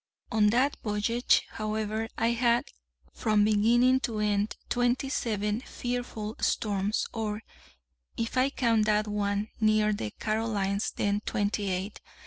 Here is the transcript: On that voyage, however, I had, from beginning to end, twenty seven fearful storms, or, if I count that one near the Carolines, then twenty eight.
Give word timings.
On 0.31 0.47
that 0.47 0.77
voyage, 0.83 1.43
however, 1.49 2.07
I 2.17 2.29
had, 2.29 2.69
from 3.13 3.45
beginning 3.45 3.99
to 3.99 4.17
end, 4.17 4.57
twenty 4.67 5.09
seven 5.09 5.59
fearful 5.61 6.37
storms, 6.41 7.05
or, 7.13 7.43
if 8.17 8.35
I 8.35 8.49
count 8.49 8.85
that 8.87 9.07
one 9.07 9.49
near 9.59 9.93
the 9.93 10.09
Carolines, 10.19 10.89
then 10.95 11.21
twenty 11.27 11.69
eight. 11.69 12.01